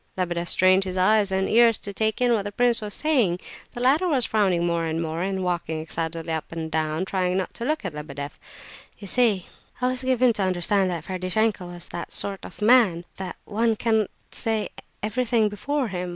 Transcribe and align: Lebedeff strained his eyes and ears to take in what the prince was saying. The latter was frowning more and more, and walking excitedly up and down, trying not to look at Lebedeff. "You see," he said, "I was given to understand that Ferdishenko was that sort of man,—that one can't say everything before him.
Lebedeff 0.17 0.49
strained 0.49 0.83
his 0.83 0.97
eyes 0.97 1.31
and 1.31 1.47
ears 1.47 1.77
to 1.77 1.93
take 1.93 2.19
in 2.21 2.33
what 2.33 2.41
the 2.41 2.51
prince 2.51 2.81
was 2.81 2.91
saying. 2.95 3.39
The 3.73 3.81
latter 3.81 4.07
was 4.07 4.25
frowning 4.25 4.65
more 4.65 4.83
and 4.85 4.99
more, 4.99 5.21
and 5.21 5.43
walking 5.43 5.79
excitedly 5.79 6.33
up 6.33 6.51
and 6.51 6.71
down, 6.71 7.05
trying 7.05 7.37
not 7.37 7.53
to 7.53 7.65
look 7.65 7.85
at 7.85 7.93
Lebedeff. 7.93 8.39
"You 8.97 9.05
see," 9.05 9.31
he 9.37 9.41
said, 9.79 9.85
"I 9.85 9.89
was 9.91 10.01
given 10.01 10.33
to 10.33 10.41
understand 10.41 10.89
that 10.89 11.05
Ferdishenko 11.05 11.67
was 11.67 11.87
that 11.89 12.11
sort 12.11 12.39
of 12.43 12.63
man,—that 12.63 13.35
one 13.45 13.75
can't 13.75 14.09
say 14.31 14.69
everything 15.03 15.49
before 15.49 15.89
him. 15.89 16.09